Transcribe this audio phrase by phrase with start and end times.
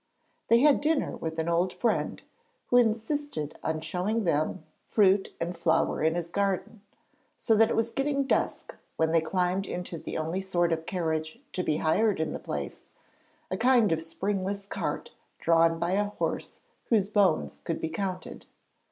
[0.47, 2.23] They had dinner with an old friend,
[2.71, 6.81] who insisted on showing them every fruit and flower in his garden,
[7.37, 11.39] so that it was getting dusk when they climbed into the only sort of carriage
[11.53, 12.81] to be hired in the place,
[13.51, 18.47] a kind of springless cart drawn by a horse whose bones could be counted.